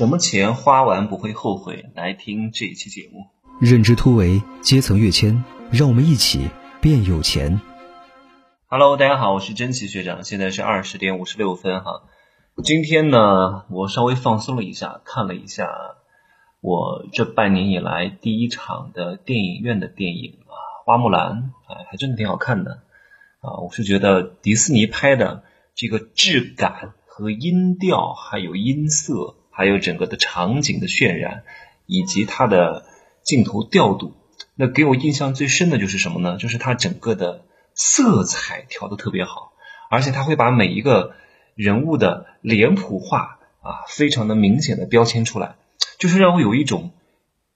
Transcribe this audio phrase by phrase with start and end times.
[0.00, 1.90] 什么钱花完不会后悔？
[1.94, 3.26] 来听这一期节目。
[3.60, 6.48] 认知突围，阶层跃迁，让我们一起
[6.80, 7.60] 变有钱。
[8.66, 12.04] Hello，大家好，我是真奇学长，现在是二十点五十六分哈。
[12.64, 15.68] 今天呢，我稍微放松了一下，看了一下
[16.62, 20.56] 我这半年以来第一场的电影院的电影啊，
[20.86, 21.30] 《花木兰》
[21.68, 22.84] 哎，还真的挺好看的
[23.42, 23.60] 啊。
[23.62, 25.44] 我是觉得迪士尼拍的
[25.74, 29.36] 这个质感和音调，还有音色。
[29.60, 31.42] 还有整个的场景的渲染，
[31.84, 32.86] 以及它的
[33.22, 34.14] 镜头调度，
[34.54, 36.38] 那给我印象最深的就是什么呢？
[36.38, 39.52] 就是它整个的色彩调的特别好，
[39.90, 41.12] 而且它会把每一个
[41.54, 45.56] 人物的脸谱化啊，非常的明显的标签出来，
[45.98, 46.92] 就是让我有一种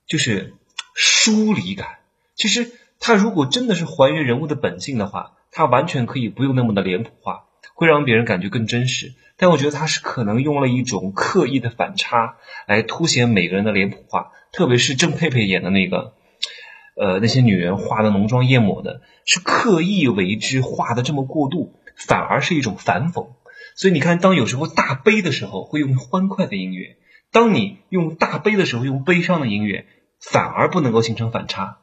[0.06, 0.52] 就是
[0.94, 2.00] 疏离感。
[2.34, 7.44] 其实它如果真的是还原人物的本性的话，它完全可以不用那么的脸谱化。
[7.72, 12.36] 会让别人感觉更真实，但我觉得他是可能用了一种刻意的反差
[12.68, 16.14] 来凸显每个人的脸谱化，特别是郑佩佩演的那个，
[16.96, 23.30] 呃，那些女人画的浓妆艳抹的，是刻意为之画的这么过度，反而是一种反讽。
[23.74, 26.96] 所以你看，当有时候大悲的时候会用欢快的音乐，
[27.32, 29.86] 当你用大悲的时候用悲伤的音乐，
[30.20, 31.78] 反而不能够形成反差。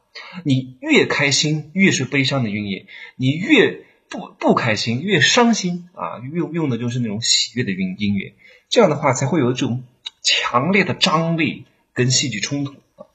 [0.45, 2.85] 你越开心越是悲伤的音乐，
[3.17, 3.85] 你越。
[4.11, 8.35] 不不开心，越伤心啊，用用的就是那种喜悦的音音乐，
[8.67, 9.85] 这样的话才会有这种
[10.21, 13.07] 强烈的张力跟戏剧冲突啊。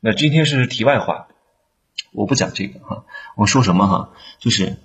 [0.00, 1.28] 那今天是题外话，
[2.12, 3.04] 我不讲这个哈，
[3.36, 4.78] 我说什么哈，就是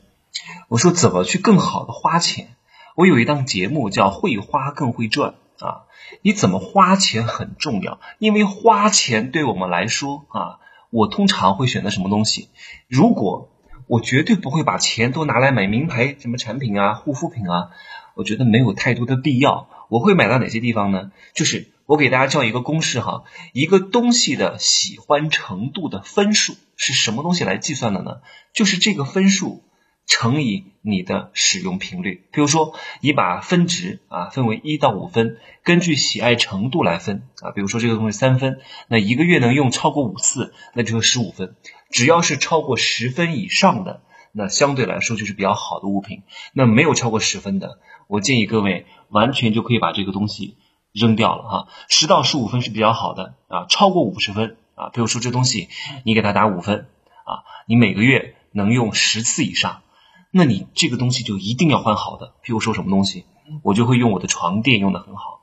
[0.67, 2.50] 我说怎么去更好的花钱。
[2.95, 5.88] 我有一档节目叫“会花更会赚”啊，
[6.22, 12.50] 你怎么花钱很重要，因为花钱对我们来说啊，我通常会选择什么东西？
[12.89, 13.50] 如果
[13.94, 17.69] 我绝对不会把钱都拿来买名牌什么产品啊、护肤品啊，
[18.16, 19.69] 我觉得没有太多的必要。
[19.88, 21.11] 我会买到哪些地方呢？
[21.35, 28.22] 就是我给大家叫一个公式哈，一个东西的喜欢程度的分数是什么东西来计算的呢？
[28.52, 29.61] 就是这个分数。
[30.06, 37.52] 乘以你的使用频率，比如说，你把分值啊分为一到五分，根据喜爱程度来分啊。
[37.52, 38.59] 比如说这个东西三分，
[38.90, 41.56] 那一个月能用超过五次，那就是十五分。
[41.90, 44.02] 只要是超过十分以上的，
[44.34, 46.24] 那相对来说就是比较好的物品。
[46.53, 50.58] 那没有超过十分的，我建议各位完全就可以把这个东西
[50.92, 51.68] 扔掉了哈。
[51.88, 55.69] 十到十五分是比较好的啊，超过五十分啊，比如说这东西
[56.03, 56.88] 你给它打五分
[57.24, 59.81] 啊，你每个月能用十次以上。
[60.35, 63.25] 那你这个东西就一定要换好的，譬如说什么东西，
[63.61, 65.41] 我就会用我的床垫用的很好，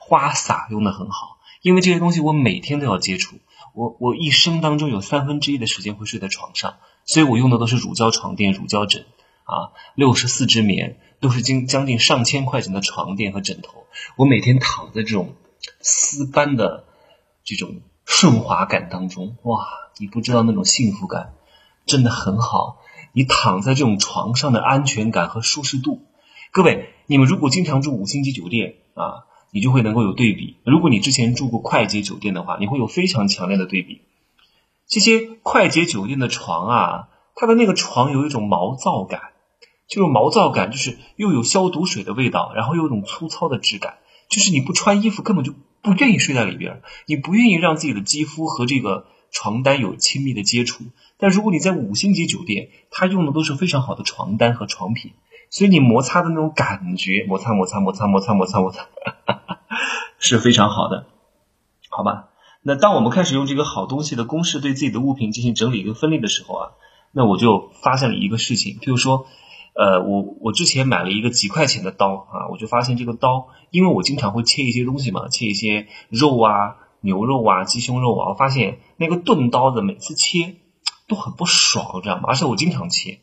[0.00, 3.36] 花洒用的很好，因为这些东西我每天都要接触，
[3.74, 9.04] 我我一生当中有三分之一的时间会睡在床上，所以我用的都是乳胶床垫、乳胶枕
[9.44, 13.84] 啊，六十四支棉，都是近将近上千块钱的床垫和枕头，
[14.16, 15.34] 我每天躺在这种
[15.82, 16.86] 丝般的
[17.44, 19.66] 这种顺滑感当中，哇，
[19.98, 21.34] 你不知道那种幸福感，
[21.84, 22.78] 真的很好。
[23.12, 26.02] 你躺在这种床上的安全感和舒适度，
[26.52, 30.58] 各位，你们如果经常住五星级酒店啊，你就会能够有对比。
[30.64, 34.02] 如果你之前住过快捷酒店的话，你会有非常强烈的对比。
[34.88, 39.20] 这些快捷酒店的床啊，它的那个床有一种毛躁感，
[39.88, 49.06] 这种毛躁感就是又有消毒水的味道，然后又有种粗糙的质感，就是你不穿衣服根本就不愿意睡在里边，你不愿意让自己的肌肤和这个。
[49.32, 50.82] 床单有亲密的接触，
[51.20, 55.12] 但如果你在五星级酒店，它用的都是非常好的床单和床品，
[55.50, 58.86] 所以你摩擦的那种感觉，摩擦摩擦摩擦摩擦摩擦摩擦，
[60.18, 61.06] 是非常好的，
[61.90, 62.30] 好吧？
[62.62, 66.70] 那当我们开始用这个好东西的公式对自己的物品进行整理跟分类的时候啊，
[67.12, 69.26] 那我就发现了一个事情，譬如说，
[69.74, 76.76] 呃，我我之前买了一个几块钱的刀啊，我就发现这个刀，因为我经常会切一些东西嘛，切一些肉啊。
[77.02, 80.56] 牛肉啊，鸡胸肉啊，我发现那个钝刀子每次切
[81.10, 82.22] 都很不爽，知道吗？
[82.28, 83.20] 而且我经常切，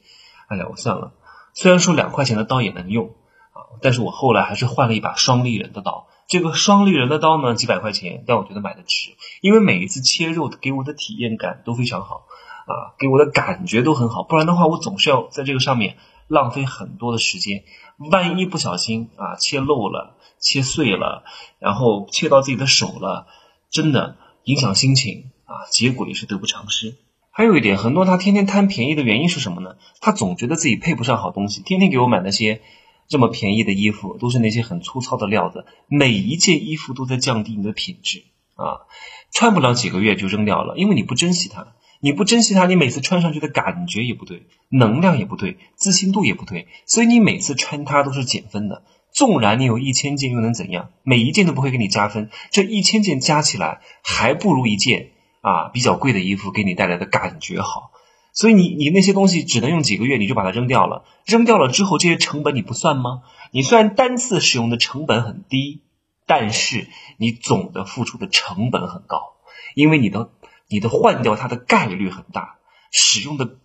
[0.50, 1.14] 哎呀，我算了。
[1.54, 3.16] 虽然说两块钱的刀也能用
[3.54, 6.08] 啊，但是我后来还是换了一把双立人的刀。
[6.28, 12.26] 这个双立人的刀呢，几百块钱，但我觉得买的值，因为每一次切肉给我的体验感都非常好
[12.68, 14.24] 啊，给我的感觉都很好。
[14.24, 15.96] 不然的话，我总是要在这个上面
[16.28, 17.64] 浪费很多的时间，
[18.12, 21.24] 万一不小心啊切漏了、切碎了，
[21.60, 23.28] 然后切到自己的手了。
[23.70, 26.96] 真的影响心情啊，结果也是得不偿失。
[27.38, 29.76] 还有一点，很多他天天贪便宜的原因是什么呢？
[30.02, 32.62] 他总觉得自己配不上好东西，天天给我买那些
[33.08, 38.24] 这么便宜的衣服，都是那些很粗糙的料子，每一件衣服都在降低你的品质
[38.56, 38.90] 啊，
[39.32, 48.84] 穿不了几个月就扔掉了，因为你不珍惜它，你不珍惜它，你每次穿上去的感觉也不对，能量也不对，自信度也不对，所以你每次穿它都是减分的。
[49.14, 50.90] 纵然你有一千件又能怎样？
[51.04, 55.12] 每一件都不会给你加分，这一千件加起来还不如一件
[55.42, 57.92] 啊比较贵的衣服给你带来的感觉好。
[58.34, 61.06] 所以你你那些东西只能用几个月，你就把它扔掉了。
[61.26, 63.24] 扔掉了之后，这些成本你不算吗？
[63.52, 65.82] 你虽然单次使用的成本很低，
[66.28, 66.88] 但是
[67.18, 69.38] 你总的付出的成本很高，
[69.74, 70.30] 因为你的
[70.68, 72.58] 你的换掉它的概率很大，
[72.92, 73.56] 使用的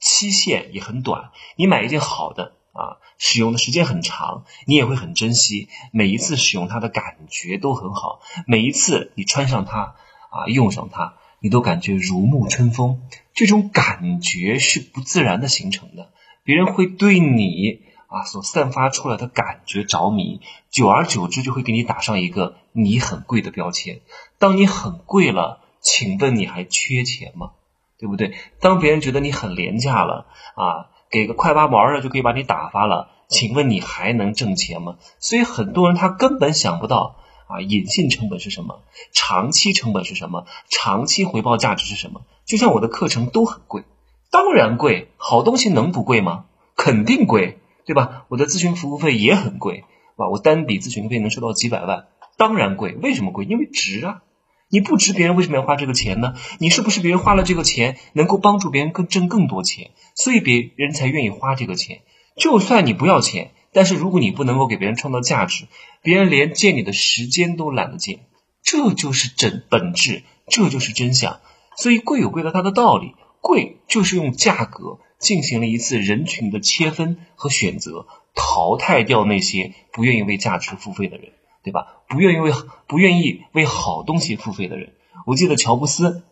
[0.00, 1.30] 期限也很短。
[1.54, 5.68] 你买一件好的啊，使用的时间很长，你也会很珍惜。
[5.92, 9.94] 每一次使用它的感觉都很好，每一次你穿上它
[10.30, 11.14] 啊，用上它。
[11.42, 13.00] 你都感觉如沐春风，
[13.32, 16.10] 这种感觉是不自然的形成的。
[16.44, 24.00] 别人会对你啊所散发出来的感觉着迷，久而久之就会给你打上一个你很贵的标签。
[24.38, 27.52] 当你很贵了，请问你还缺钱吗？
[27.98, 28.34] 对不对？
[28.60, 34.96] 当别人觉得你很廉价了啊，给个快八毛的就可以把你打发了，请问你还能挣钱吗？
[35.20, 37.16] 所以很多人他根本想不到。
[37.50, 38.82] 啊，隐性成本是什么？
[39.12, 40.46] 长期成本是什么？
[40.68, 42.22] 长期回报价值是什么？
[42.46, 43.82] 就像我的课程都很贵，
[44.30, 46.44] 当然贵，好东西能不贵吗？
[46.76, 48.24] 肯定贵，对吧？
[48.28, 49.84] 我的咨询服务费也很贵，
[50.16, 52.06] 哇，我单笔咨询费能收到几百万，
[52.36, 52.94] 当然贵。
[52.94, 53.44] 为什么贵？
[53.44, 54.22] 因为值啊！
[54.68, 56.34] 你不值，别人为什么要花这个钱呢？
[56.58, 62.02] 你是不是别人花了这个钱，能够帮助别人更挣更多钱，所以别人才愿意花这个钱？
[62.36, 63.50] 就算你不要钱。
[63.72, 65.66] 但是如果你不能够给别人创造价值，
[66.02, 68.20] 别人连见你的时间都懒得见，
[68.62, 71.40] 这就是真本质，这就是真相。
[71.76, 81.32] 所以贵有贵的它的道理，贵就是用价格进行了一次人群的切分和选择，淘汰掉那些不愿意为价值付费的人，
[81.62, 82.02] 对吧？
[82.08, 82.52] 不愿意为
[82.88, 84.94] 不愿意为好东西付费的人。
[85.26, 86.24] 我记得乔布斯，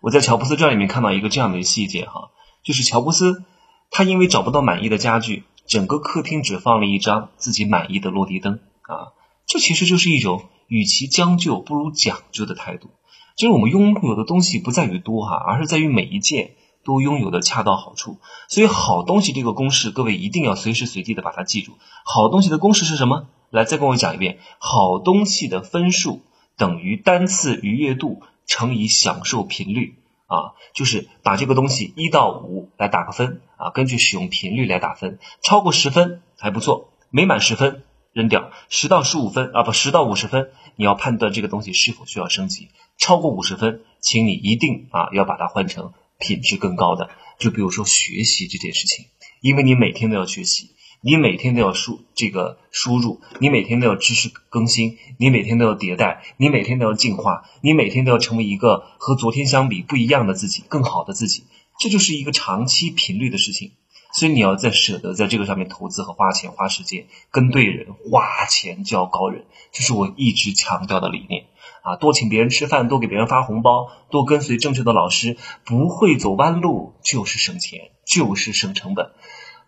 [0.00, 2.30] 我在《乔布斯传》里面看到一个这样的细节哈，
[2.64, 3.44] 就是乔布斯
[3.90, 5.44] 他因为找不到满意的家具。
[5.72, 9.16] 整个客厅只放了一张自己满意的落地灯啊，
[9.46, 12.90] 这其实就是一种与其将就不如讲究的态度。
[13.36, 16.50] 就是我们拥有的东西不在于多哈，而是在于每一件
[16.84, 18.18] 都拥有的恰到好处。
[18.48, 21.72] 所以好东西这个公式，各位一定要随时随地的把它记住。
[22.04, 23.28] 好东西的公式是什么？
[23.48, 24.40] 来，再跟我讲一遍。
[24.58, 26.20] 好东西的分数
[26.58, 30.01] 等于单次愉悦度乘以享受频率。
[30.32, 30.36] 啊，
[30.74, 49.06] 就是把这个东西一到五来打个分啊，根据使用频率来打分，超过十分还不错，没满十分扔掉，十到十五分啊不十到五十分，你要判断这个东西是否需要升级，超过五十分，请你一定啊要把它换成品质更高的，就比如说学习这件事情，
[49.42, 50.70] 因为你每天都要学习。
[51.04, 61.42] 你每天都要输这个输入，你每天都要知识更新，你每天都要迭代，你每天都要进化，你每天都要成为一个和昨天相比不一样的自己，更好的自己。
[61.80, 63.72] 这就是一个长期频率的事情，
[64.14, 71.46] 所以你要在舍得在这个上面投资和花钱花时间，跟对人，花钱交高人，这是我一直强调的理念
[71.82, 71.96] 啊！
[71.96, 79.10] 多请别人吃饭，多给别人发红包，多跟随正确的老师，不会走弯路就是省钱，就是省成本。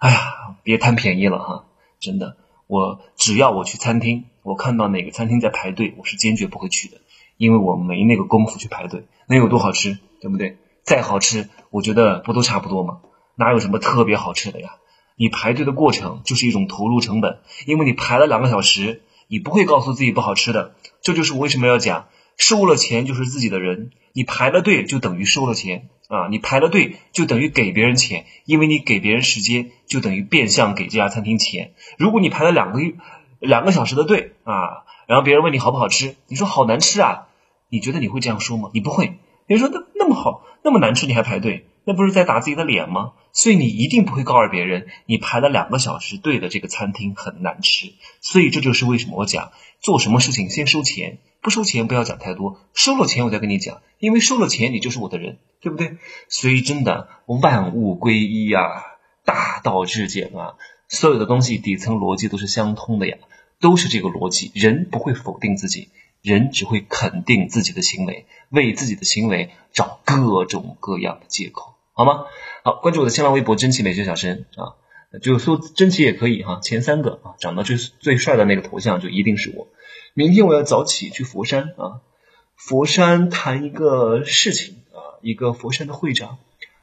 [0.05, 1.65] 哎呀，别贪便宜了哈！
[1.99, 2.37] 真的，
[2.67, 6.99] 我只要我去餐厅，我看到哪个餐厅在排队，我是坚决不会去的，
[7.39, 9.07] 因为我没那个功夫去排队。
[9.29, 10.59] 能有多好吃，对不对？
[10.83, 13.01] 再好吃，我觉得不都差不多吗？
[13.35, 14.73] 哪有什么特别好吃的呀？
[15.17, 20.75] 你排队的过程就是一种投入成本，因为你排了两个小时，你不会告诉自己不好吃的。
[21.01, 25.89] 这就是我为什么要讲，收了钱就是自己的人，你排了队就等于收了钱。
[26.15, 31.73] 啊，你排了队就等于给别人钱，因为你给别人时间，就等于变相给这家餐厅钱。
[31.99, 32.95] 如果你排了两个月、
[33.41, 37.27] 两个小时的队啊，然后别人问你好不好吃，你说好难吃啊，
[37.69, 38.71] 你觉得你会这样说吗？
[38.73, 39.19] 你不会。
[39.47, 43.13] 别人说那那么好，那么难吃你还排队，那不是在打自己的脸吗？
[43.33, 47.93] 所以你一定不会告诉别人，你排了两个小时队的这个餐厅很难吃。
[48.21, 51.19] 所以这就是为什么我讲做什么事情先收钱。
[51.43, 55.99] 不收钱不要讲太多，收了钱我再跟你讲，因为收了钱你就是我的人，对不对？
[56.31, 58.83] 所以真的万物归一啊，
[59.27, 60.55] 大道至简啊，
[60.89, 63.19] 所有的东西底层逻辑都是相通的呀，
[63.61, 64.53] 都是这个逻辑。
[64.55, 65.91] 人不会否定自己，
[66.23, 72.27] 人只会肯定自己的行为，为自己的行为找各种各样的借口，好吗？
[72.65, 74.75] 好，关注我的新浪微博“真奇美学小生”啊，
[75.23, 79.69] 就说真奇也可以哈，前三个啊，长得最最帅的那个头像就一定是我。
[80.13, 82.03] 明天我要早起去佛山啊，
[82.57, 86.39] 佛山谈一个事情啊，一个佛山的会长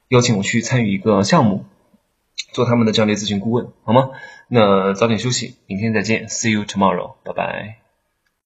[0.07, 1.65] 邀请我去参与一个项目，
[2.53, 4.11] 做他们的战略咨询顾问，好吗？
[4.47, 7.80] 那早点休息，明天再见，See you tomorrow，拜拜。